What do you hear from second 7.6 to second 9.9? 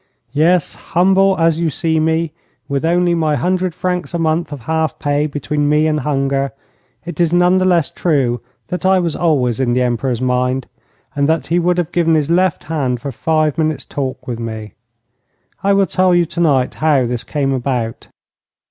less true that I was always in the